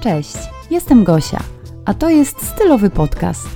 [0.00, 0.36] Cześć,
[0.70, 1.40] jestem Gosia,
[1.84, 3.48] a to jest stylowy podcast.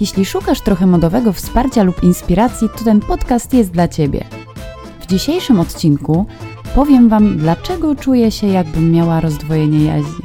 [0.00, 4.24] Jeśli szukasz trochę modowego wsparcia lub inspiracji, to ten podcast jest dla Ciebie.
[5.00, 6.26] W dzisiejszym odcinku
[6.74, 10.24] powiem Wam, dlaczego czuję się, jakbym miała rozdwojenie jaźni.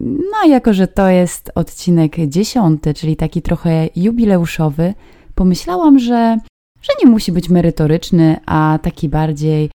[0.00, 4.94] No, jako że to jest odcinek dziesiąty, czyli taki trochę jubileuszowy,
[5.34, 6.38] pomyślałam, że,
[6.82, 9.70] że nie musi być merytoryczny, a taki bardziej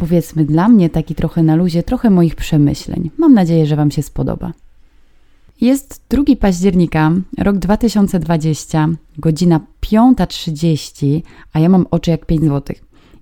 [0.00, 3.10] powiedzmy dla mnie taki trochę na luzie, trochę moich przemyśleń.
[3.18, 4.52] Mam nadzieję, że Wam się spodoba.
[5.60, 11.22] Jest 2 października, rok 2020, godzina 5.30,
[11.52, 12.76] a ja mam oczy jak 5 zł.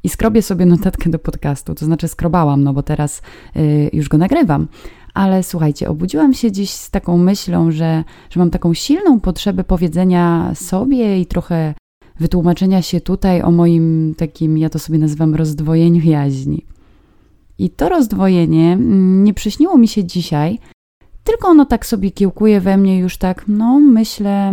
[0.04, 3.22] I skrobię sobie notatkę do podcastu, to znaczy skrobałam, no bo teraz
[3.54, 4.68] yy, już go nagrywam.
[5.14, 10.52] Ale słuchajcie, obudziłam się dziś z taką myślą, że, że mam taką silną potrzebę powiedzenia
[10.54, 11.74] sobie i trochę
[12.20, 16.77] wytłumaczenia się tutaj o moim takim, ja to sobie nazywam rozdwojeniu jaźni.
[17.58, 20.58] I to rozdwojenie mm, nie przyśniło mi się dzisiaj,
[21.24, 24.52] tylko ono tak sobie kiełkuje we mnie już tak, no myślę,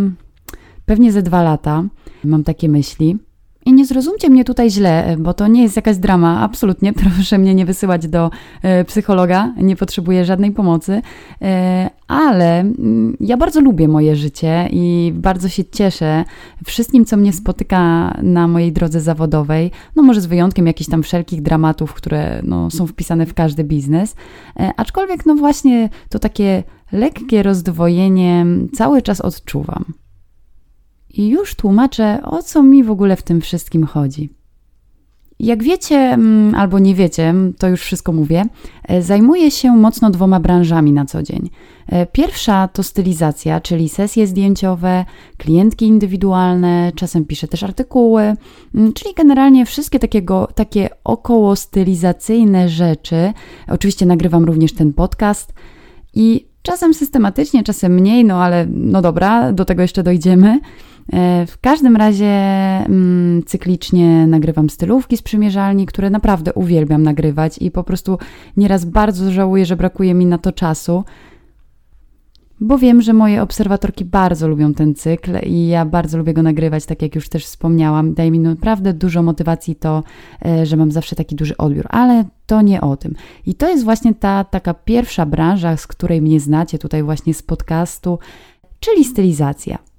[0.86, 1.84] pewnie ze dwa lata
[2.24, 3.18] mam takie myśli.
[3.66, 6.94] I nie zrozumcie mnie tutaj źle, bo to nie jest jakaś drama, absolutnie.
[7.16, 11.02] Proszę mnie nie wysyłać do e, psychologa, nie potrzebuję żadnej pomocy,
[11.42, 16.26] e, ale mm, ja bardzo lubię moje życie i bardzo się cieszę
[16.66, 19.72] wszystkim, co mnie spotyka na mojej drodze zawodowej.
[19.96, 24.16] No, może z wyjątkiem jakichś tam wszelkich dramatów, które no, są wpisane w każdy biznes.
[24.60, 30.05] E, aczkolwiek, no właśnie, to takie lekkie rozdwojenie cały czas odczuwam.
[31.18, 34.30] I już tłumaczę, o co mi w ogóle w tym wszystkim chodzi.
[35.40, 38.46] Jak wiecie, mm, albo nie wiecie, to już wszystko mówię,
[38.84, 41.50] e, zajmuję się mocno dwoma branżami na co dzień.
[41.88, 45.06] E, pierwsza to stylizacja, czyli sesje zdjęciowe,
[45.38, 48.34] klientki indywidualne, czasem piszę też artykuły,
[48.76, 53.34] mm, czyli generalnie wszystkie takiego, takie około stylizacyjne rzeczy.
[53.68, 55.54] Oczywiście nagrywam również ten podcast
[56.14, 60.60] i czasem systematycznie, czasem mniej, no ale no dobra, do tego jeszcze dojdziemy.
[61.14, 67.72] E, w każdym razie mm, cyklicznie nagrywam stylówki z przymierzalni, które naprawdę uwielbiam nagrywać i
[67.72, 68.18] po prostu
[68.58, 71.04] nieraz bardzo żałuję, że brakuje mi na to czasu,
[72.60, 76.86] bo wiem, że moje obserwatorki bardzo lubią ten cykl i ja bardzo lubię go nagrywać,
[76.86, 78.14] tak jak już też wspomniałam.
[78.14, 80.04] Daje mi naprawdę dużo motywacji to,
[80.46, 83.16] e, że mam zawsze taki duży odbiór, ale to nie o tym.
[83.46, 87.44] I to jest właśnie ta taka pierwsza branża, z której mnie znacie tutaj właśnie z
[87.44, 88.20] podcastu,
[88.80, 89.95] czyli stylizacja.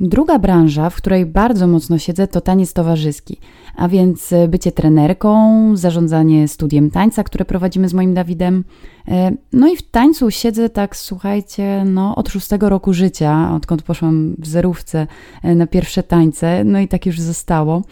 [0.00, 3.36] Druga branża, w której bardzo mocno siedzę, to taniec towarzyski,
[3.76, 8.64] a więc e, bycie trenerką, zarządzanie studiem tańca, które prowadzimy z moim Dawidem.
[9.08, 14.34] E, no i w tańcu siedzę tak, słuchajcie, no od szóstego roku życia, odkąd poszłam
[14.38, 15.06] w zerówce
[15.42, 17.82] e, na pierwsze tańce, no i tak już zostało.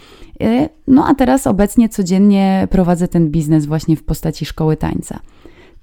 [0.87, 5.19] No a teraz obecnie codziennie prowadzę ten biznes właśnie w postaci szkoły tańca.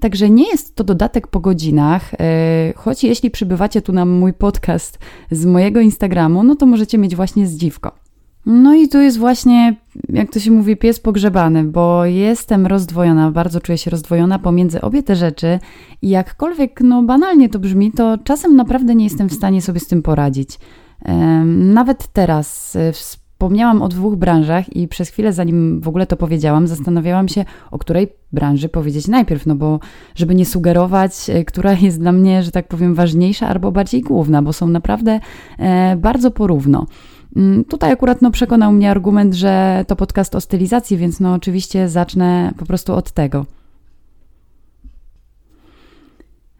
[0.02, 4.98] Także nie jest to dodatek po godzinach, e, choć jeśli przybywacie tu na mój podcast
[5.30, 7.92] z mojego Instagramu, no to możecie mieć właśnie zdziwko.
[8.46, 9.76] No i tu jest właśnie,
[10.08, 15.02] jak to się mówi, pies pogrzebany, bo jestem rozdwojona, bardzo czuję się rozdwojona pomiędzy obie
[15.02, 15.58] te rzeczy
[16.02, 19.86] i jakkolwiek no banalnie to brzmi, to czasem naprawdę nie jestem w stanie sobie z
[19.86, 20.58] tym poradzić.
[21.56, 22.92] Nawet teraz, e,
[23.42, 27.78] Wspomniałam o dwóch branżach i przez chwilę, zanim w ogóle to powiedziałam, zastanawiałam się, o
[27.78, 29.80] której branży powiedzieć najpierw, no bo
[30.14, 34.42] żeby nie sugerować, e, która jest dla mnie, że tak powiem, ważniejsza albo bardziej główna,
[34.42, 35.20] bo są naprawdę
[35.58, 36.86] e, bardzo porówno.
[37.36, 41.88] Mm, tutaj akurat no, przekonał mnie argument, że to podcast o stylizacji, więc no oczywiście
[41.88, 43.46] zacznę po prostu od tego.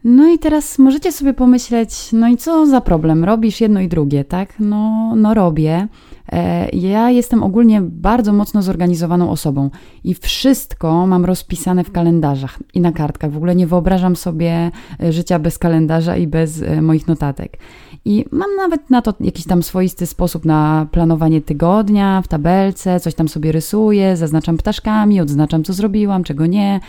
[0.03, 3.23] No i teraz możecie sobie pomyśleć, no i co za problem?
[3.23, 4.53] Robisz jedno i drugie, tak?
[4.59, 5.87] No, no robię.
[6.33, 9.69] E, ja jestem ogólnie bardzo mocno zorganizowaną osobą
[10.03, 13.31] i wszystko mam rozpisane w kalendarzach i na kartkach.
[13.31, 14.71] W ogóle nie wyobrażam sobie
[15.03, 17.57] e, życia bez kalendarza i bez e, moich notatek.
[18.05, 23.15] I mam nawet na to jakiś tam swoisty sposób na planowanie tygodnia w tabelce, coś
[23.15, 26.79] tam sobie rysuję, zaznaczam ptaszkami, odznaczam co zrobiłam, czego nie.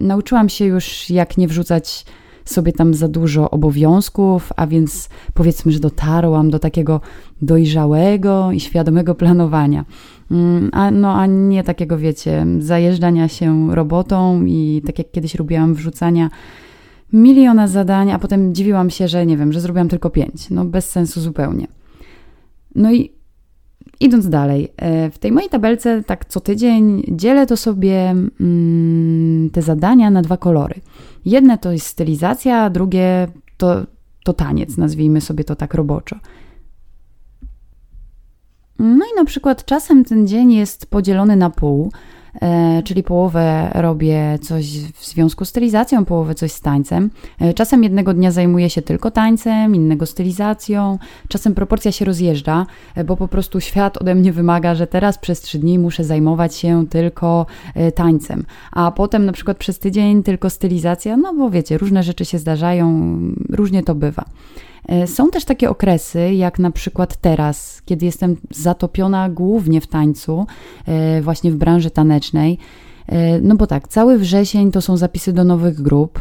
[0.00, 2.04] nauczyłam się już, jak nie wrzucać
[2.44, 7.00] sobie tam za dużo obowiązków, a więc powiedzmy, że dotarłam do takiego
[7.42, 9.84] dojrzałego i świadomego planowania.
[10.30, 15.74] Mm, a, no, a nie takiego, wiecie, zajeżdżania się robotą i tak jak kiedyś robiłam
[15.74, 16.30] wrzucania
[17.12, 20.50] miliona zadań, a potem dziwiłam się, że nie wiem, że zrobiłam tylko pięć.
[20.50, 21.66] No bez sensu zupełnie.
[22.74, 23.19] No i
[24.00, 29.62] idąc dalej, e, w tej mojej tabelce tak co tydzień dzielę to sobie mm, te
[29.62, 30.74] zadania na dwa kolory.
[31.24, 33.86] Jedne to jest stylizacja, drugie to,
[34.24, 36.16] to taniec, nazwijmy sobie to tak roboczo.
[38.78, 41.92] No i na przykład czasem ten dzień jest podzielony na pół.
[42.42, 47.10] E, czyli połowę robię coś w związku z stylizacją, połowę coś z tańcem.
[47.40, 50.98] E, czasem jednego dnia zajmuję się tylko tańcem, innego stylizacją,
[51.28, 55.40] czasem proporcja się rozjeżdża, e, bo po prostu świat ode mnie wymaga, że teraz przez
[55.40, 57.46] trzy dni muszę zajmować się tylko
[57.94, 62.38] tańcem, a potem na przykład przez tydzień tylko stylizacja, no bo wiecie, różne rzeczy się
[62.38, 63.16] zdarzają,
[63.50, 64.24] różnie to bywa.
[65.06, 70.46] Są też takie okresy, jak na przykład teraz, kiedy jestem zatopiona głównie w tańcu,
[71.22, 72.58] właśnie w branży tanecznej.
[73.42, 76.20] No bo tak, cały wrzesień to są zapisy do nowych grup,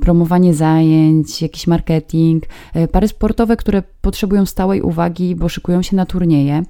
[0.00, 2.44] promowanie zajęć, jakiś marketing,
[2.92, 6.62] pary sportowe, które potrzebują stałej uwagi, bo szykują się na turnieje.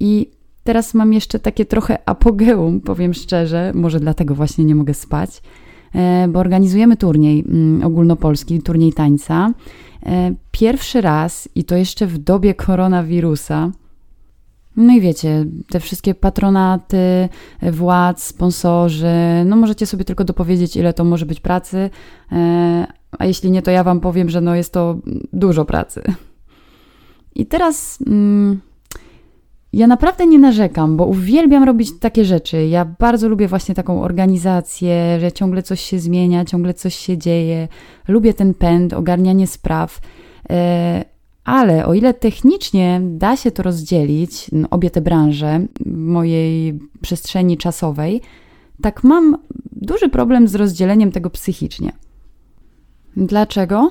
[0.00, 0.30] I
[0.64, 5.42] teraz mam jeszcze takie trochę apogeum, powiem szczerze, może dlatego właśnie nie mogę spać,
[6.28, 7.44] bo organizujemy turniej
[7.84, 9.52] ogólnopolski, turniej tańca.
[10.06, 13.70] E, pierwszy raz, i to jeszcze w dobie koronawirusa,
[14.76, 17.28] no i wiecie, te wszystkie patronaty,
[17.62, 21.90] władz, sponsorzy, no możecie sobie tylko dopowiedzieć, ile to może być pracy,
[22.32, 22.86] e,
[23.18, 24.98] a jeśli nie, to ja Wam powiem, że no jest to
[25.32, 26.02] dużo pracy.
[27.34, 28.60] I teraz mm,
[29.74, 32.66] ja naprawdę nie narzekam, bo uwielbiam robić takie rzeczy.
[32.66, 37.68] Ja bardzo lubię właśnie taką organizację, że ciągle coś się zmienia, ciągle coś się dzieje.
[38.08, 40.00] Lubię ten pęd, ogarnianie spraw.
[40.50, 41.04] E,
[41.44, 48.20] ale o ile technicznie da się to rozdzielić, obie te branże mojej przestrzeni czasowej,
[48.82, 49.38] tak mam
[49.72, 51.92] duży problem z rozdzieleniem tego psychicznie.
[53.16, 53.90] Dlaczego?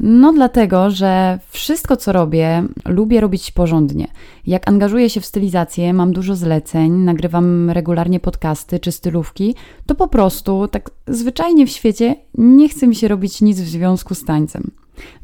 [0.00, 4.08] No, dlatego, że wszystko, co robię, lubię robić porządnie.
[4.46, 9.54] Jak angażuję się w stylizację, mam dużo zleceń, nagrywam regularnie podcasty czy stylówki,
[9.86, 14.14] to po prostu, tak zwyczajnie w świecie, nie chce mi się robić nic w związku
[14.14, 14.70] z tańcem.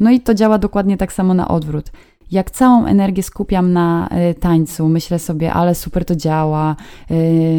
[0.00, 1.91] No i to działa dokładnie tak samo na odwrót
[2.31, 6.76] jak całą energię skupiam na y, tańcu, myślę sobie, ale super to działa,
[7.11, 7.15] y,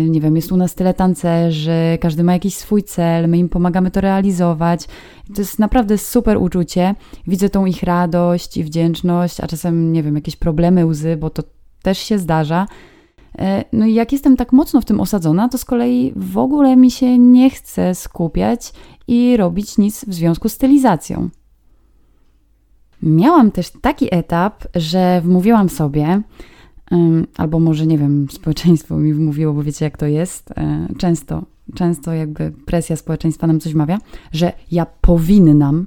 [0.09, 3.91] nie wiem, jest u nas tyle tancerzy, każdy ma jakiś swój cel, my im pomagamy
[3.91, 4.87] to realizować.
[5.35, 6.95] To jest naprawdę super uczucie.
[7.27, 11.43] Widzę tą ich radość i wdzięczność, a czasem, nie wiem, jakieś problemy, łzy, bo to
[11.81, 12.67] też się zdarza.
[13.35, 13.41] Y,
[13.73, 16.91] no i jak jestem tak mocno w tym osadzona, to z kolei w ogóle mi
[16.91, 18.73] się nie chce skupiać
[19.07, 21.29] i robić nic w związku z stylizacją.
[23.05, 26.21] Miałam też taki etap, że wmówiłam sobie,
[27.37, 31.43] albo może nie wiem, społeczeństwo mi wmówiło, bo wiecie jak to jest, e, często,
[31.75, 33.97] często jakby presja społeczeństwa nam coś mawia,
[34.31, 35.85] że ja powinnam,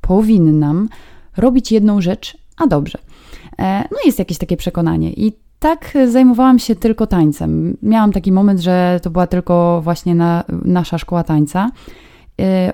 [0.00, 0.88] powinnam
[1.36, 2.98] robić jedną rzecz, a dobrze.
[3.58, 7.76] E, no jest jakieś takie przekonanie i tak zajmowałam się tylko tańcem.
[7.82, 11.70] Miałam taki moment, że to była tylko właśnie na, nasza szkoła tańca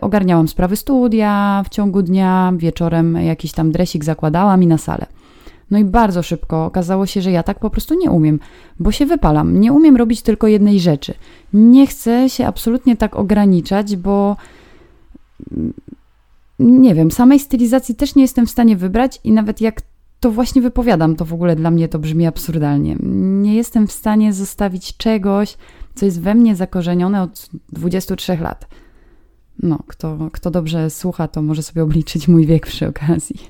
[0.01, 5.07] ogarniałam sprawy studia w ciągu dnia, wieczorem jakiś tam dresik zakładałam i na salę.
[5.71, 8.41] No i bardzo szybko okazało się, że ja tak po prostu nie umiem,
[8.79, 9.61] bo się wypalam.
[9.61, 11.15] Nie umiem robić tylko jednej rzeczy.
[11.53, 14.37] Nie chcę się absolutnie tak ograniczać, bo
[15.53, 15.73] mm,
[16.59, 19.83] nie wiem, samej stylizacji też nie jestem w stanie wybrać i nawet jak
[20.21, 22.97] to właśnie wypowiadam, to w ogóle dla mnie to brzmi absurdalnie.
[23.43, 25.57] Nie jestem w stanie zostawić czegoś,
[25.95, 28.69] co jest we mnie zakorzenione od 23 lat.
[29.63, 33.41] No, kto, kto dobrze słucha, to może sobie obliczyć mój wiek przy okazji.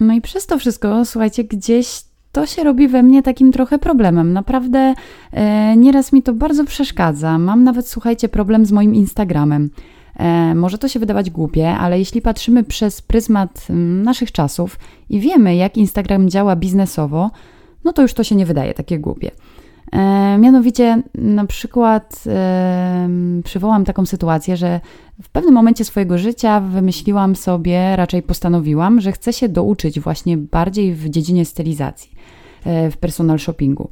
[0.00, 4.32] No i przez to wszystko, słuchajcie, gdzieś to się robi we mnie takim trochę problemem.
[4.32, 4.94] Naprawdę
[5.32, 7.38] e, nieraz mi to bardzo przeszkadza.
[7.38, 9.70] Mam nawet, słuchajcie, problem z moim Instagramem.
[10.16, 14.78] E, może to się wydawać głupie, ale jeśli patrzymy przez pryzmat m, naszych czasów
[15.10, 17.30] i wiemy, jak Instagram działa biznesowo,
[17.84, 19.30] no to już to się nie wydaje takie głupie.
[19.92, 23.08] E, mianowicie, na przykład, e,
[23.44, 24.80] przywołam taką sytuację, że
[25.22, 30.94] w pewnym momencie swojego życia wymyśliłam sobie, raczej postanowiłam, że chcę się douczyć właśnie bardziej
[30.94, 32.10] w dziedzinie stylizacji,
[32.64, 33.90] e, w personal shoppingu.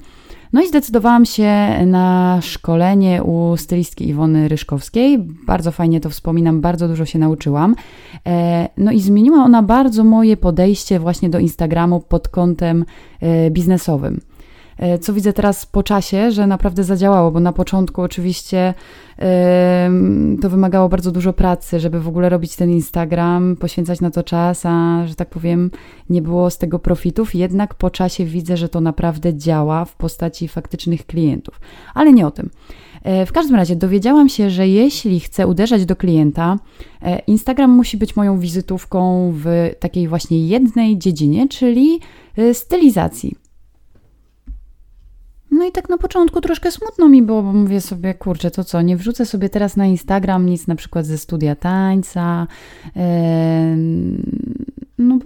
[0.53, 1.53] No i zdecydowałam się
[1.87, 5.19] na szkolenie u stylistki Iwony Ryszkowskiej.
[5.47, 7.75] Bardzo fajnie to wspominam, bardzo dużo się nauczyłam.
[8.77, 12.85] No i zmieniła ona bardzo moje podejście właśnie do Instagramu pod kątem
[13.51, 14.21] biznesowym.
[14.78, 18.75] E, co widzę teraz po czasie, że naprawdę zadziałało, bo na początku oczywiście
[20.43, 24.66] to wymagało bardzo dużo pracy, żeby w ogóle robić ten Instagram, poświęcać na to czas,
[24.66, 25.71] a że tak powiem,
[26.11, 27.35] nie było z tego profitów.
[27.35, 31.61] Jednak po czasie widzę, że to naprawdę działa w postaci faktycznych klientów.
[31.95, 32.50] Ale nie o tym.
[33.02, 36.59] E, w każdym razie dowiedziałam się, że jeśli chcę uderzać do klienta,
[37.02, 42.00] e, Instagram musi być moją wizytówką w takiej właśnie jednej dziedzinie, czyli
[42.52, 43.44] stylizacji.
[45.55, 48.83] No i tak na początku troszkę smutno mi było, bo mówię sobie, kurczę, to co,
[48.83, 52.47] nie wrzucę sobie teraz na Instagram nic na przykład ze studia tańca.
[52.97, 53.03] Yy,
[54.99, 55.19] no,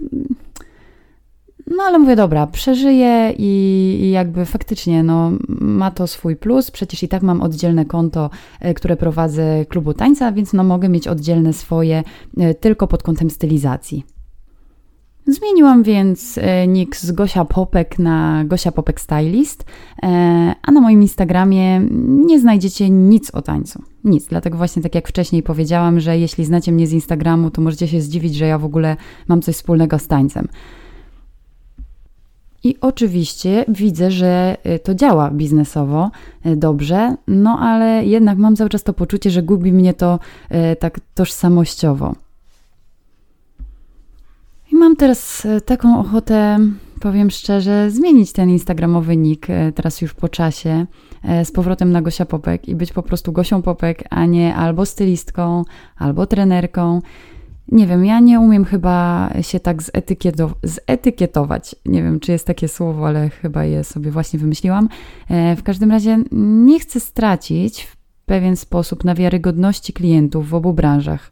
[1.77, 6.71] No ale mówię, dobra, przeżyję i, i, jakby faktycznie no, ma to swój plus.
[6.71, 11.07] Przecież i tak mam oddzielne konto, e, które prowadzę klubu tańca, więc no, mogę mieć
[11.07, 12.03] oddzielne swoje
[12.37, 14.03] e, tylko pod kątem stylizacji.
[15.29, 19.65] Zmieniłam więc e, nick z Gosia Popek na Gosia Popek Stylist,
[20.61, 23.83] a na moim Instagramie nie znajdziecie nic o tańcu.
[24.03, 27.87] Nic, dlatego właśnie tak jak wcześniej powiedziałam, że jeśli znacie mnie z Instagramu, to możecie
[27.87, 30.47] się zdziwić, że ja w ogóle mam coś wspólnego z tańcem.
[32.63, 36.11] I oczywiście widzę, że y, to działa biznesowo
[36.45, 40.19] dobrze, no ale jednak mam cały czas to poczucie, że gubi mnie to
[40.79, 42.15] tak tożsamościowo.
[44.79, 46.59] Mam teraz taką ochotę,
[46.99, 50.85] powiem szczerze, zmienić ten instagramowy nick teraz już po czasie
[51.43, 55.63] z powrotem na Gosia Popek i być po prostu Gosią Popek, a nie albo stylistką,
[55.97, 57.01] albo trenerką.
[57.71, 59.83] Nie wiem, ja nie umiem chyba się tak
[60.63, 61.75] zetykietować.
[61.85, 64.89] Nie wiem, czy jest takie słowo, ale chyba je sobie właśnie wymyśliłam.
[65.29, 70.73] E, w każdym razie nie chcę stracić w pewien sposób na wiarygodności klientów w obu
[70.73, 71.31] branżach.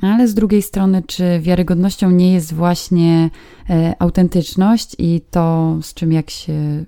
[0.00, 3.30] Ale z drugiej strony, czy wiarygodnością nie jest właśnie
[3.70, 6.84] e, autentyczność i to, z czym jak się,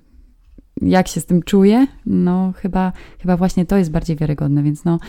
[0.81, 1.87] jak się z tym czuję?
[2.05, 4.99] No, chyba, chyba właśnie to jest bardziej wiarygodne, więc no,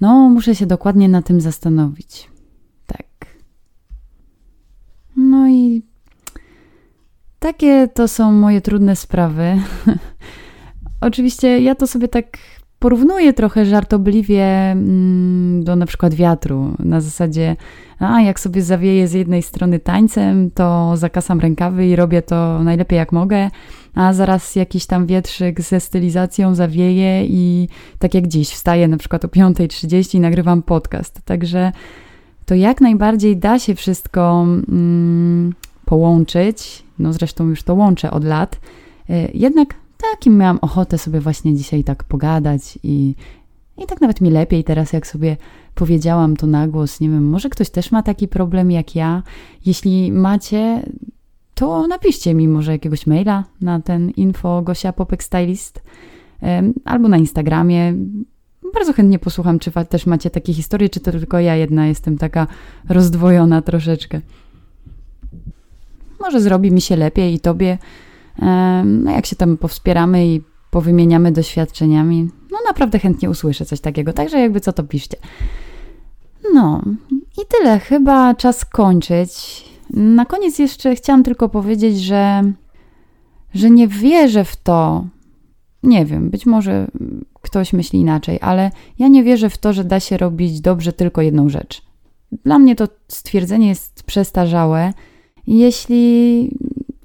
[0.00, 2.36] no, muszę się dokładnie na tym zastanowić.
[5.16, 5.82] No i
[7.38, 9.62] takie to są moje trudne sprawy.
[11.00, 12.38] Oczywiście ja to sobie tak
[12.86, 16.74] porównuję trochę żartobliwie mm, do na przykład wiatru.
[16.78, 17.56] Na zasadzie,
[17.98, 22.96] a jak sobie zawieję z jednej strony tańcem, to zakasam rękawy i robię to najlepiej
[22.96, 23.50] jak mogę,
[23.94, 29.24] a zaraz jakiś tam wietrzyk ze stylizacją zawieje i tak jak dziś, wstaję na przykład
[29.24, 31.20] o 5.30 i nagrywam podcast.
[31.24, 31.72] Także
[32.44, 36.82] to jak najbardziej da się wszystko mm, połączyć.
[36.98, 38.60] No zresztą już to łączę od lat.
[39.10, 39.74] Y, jednak
[40.12, 43.14] takim miałam ochotę sobie właśnie dzisiaj tak pogadać i,
[43.78, 45.36] i tak nawet mi lepiej teraz, jak sobie
[45.74, 47.00] powiedziałam to na głos.
[47.00, 49.22] Nie wiem, może ktoś też ma taki problem jak ja.
[49.66, 50.82] Jeśli macie,
[51.54, 55.82] to napiszcie mi może jakiegoś maila na ten info Gosia Popek Stylist
[56.84, 57.94] albo na Instagramie.
[58.74, 62.46] Bardzo chętnie posłucham, czy też macie takie historie, czy to tylko ja jedna jestem taka
[62.88, 64.20] rozdwojona troszeczkę.
[66.20, 67.78] Może zrobi mi się lepiej i tobie.
[68.84, 74.12] No jak się tam powspieramy i powymieniamy doświadczeniami, no naprawdę chętnie usłyszę coś takiego.
[74.12, 75.16] Także jakby co to piszcie.
[76.54, 77.78] No i tyle.
[77.78, 79.64] Chyba czas kończyć.
[79.90, 82.52] Na koniec jeszcze chciałam tylko powiedzieć, że,
[83.54, 85.06] że nie wierzę w to,
[85.82, 86.86] nie wiem, być może
[87.42, 91.22] ktoś myśli inaczej, ale ja nie wierzę w to, że da się robić dobrze tylko
[91.22, 91.82] jedną rzecz.
[92.44, 94.92] Dla mnie to stwierdzenie jest przestarzałe.
[95.46, 96.50] Jeśli,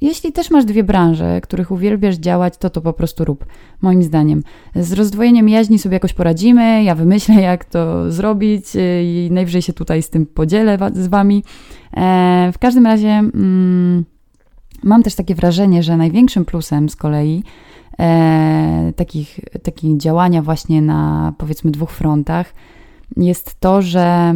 [0.02, 3.46] jeśli też masz dwie branże, których uwielbiasz działać, to to po prostu rób,
[3.82, 4.44] moim zdaniem.
[4.76, 9.74] Z rozdwojeniem jaźni sobie jakoś poradzimy, ja wymyślę, jak to zrobić y, i najwyżej się
[9.74, 11.44] tutaj z tym podzielę z wami.
[11.98, 14.06] E, w każdym razie mm,
[14.84, 17.44] mam też takie wrażenie, że największym plusem z kolei
[18.00, 22.54] e, takich, takich działania właśnie na powiedzmy dwóch frontach
[23.18, 24.34] jest to, że,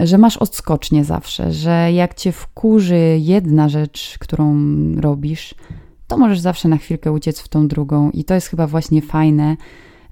[0.00, 4.56] że masz odskocznie zawsze, że jak cię wkurzy jedna rzecz, którą
[4.96, 5.54] robisz,
[6.06, 8.10] to możesz zawsze na chwilkę uciec w tą drugą.
[8.10, 9.56] I to jest chyba właśnie fajne,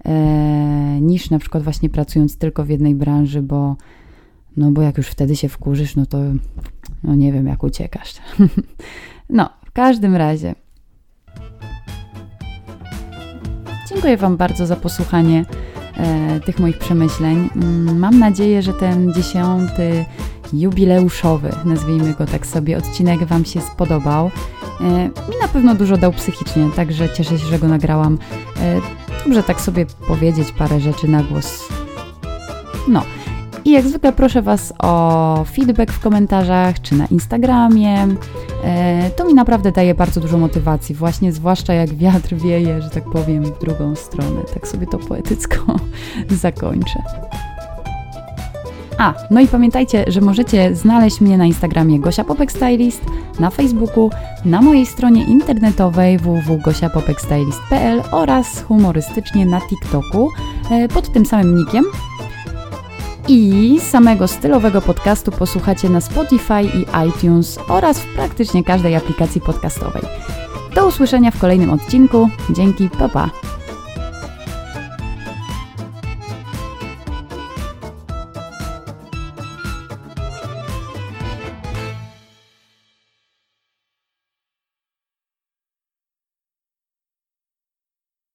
[0.04, 3.76] e, niż na przykład właśnie pracując tylko w jednej branży, bo
[4.56, 6.18] no bo jak już wtedy się wkurzysz, no to
[7.02, 8.14] no nie wiem jak uciekasz.
[9.30, 10.54] no, w każdym razie.
[13.88, 15.44] Dziękuję Wam bardzo za posłuchanie
[16.44, 17.50] tych moich przemyśleń.
[17.56, 20.04] Mm, mam nadzieję, że ten dziesiąty
[20.52, 24.30] jubileuszowy, nazwijmy go tak sobie, odcinek Wam się spodobał.
[24.80, 28.18] E, mi na pewno dużo dał psychicznie, także cieszę się, że go nagrałam.
[28.60, 28.80] E,
[29.24, 31.68] dobrze tak sobie powiedzieć parę rzeczy na głos.
[32.88, 33.02] No.
[33.64, 38.06] I jak zwykle proszę Was o feedback w komentarzach czy na Instagramie.
[38.64, 43.04] E, to mi naprawdę daje bardzo dużo motywacji, właśnie zwłaszcza jak wiatr wieje, że tak
[43.04, 44.40] powiem, w drugą stronę.
[44.54, 45.56] Tak sobie to poetycko
[46.42, 47.02] zakończę.
[48.98, 53.02] A, no i pamiętajcie, że możecie znaleźć mnie na Instagramie Gosia Popek Stylist,
[53.40, 54.10] na Facebooku,
[54.44, 60.30] na mojej stronie internetowej www.gosiapopekstylist.pl oraz humorystycznie na TikToku
[60.70, 61.84] e, pod tym samym nickiem
[63.28, 70.02] i samego stylowego podcastu posłuchacie na Spotify i iTunes oraz w praktycznie każdej aplikacji podcastowej.
[70.74, 72.28] Do usłyszenia w kolejnym odcinku.
[72.50, 73.55] Dzięki, pa pa!